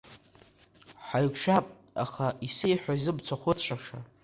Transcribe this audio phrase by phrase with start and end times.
[1.07, 1.65] Ҳаиқәшәап,
[2.03, 3.99] аха исеиҳәои зымцахә ыцәаша?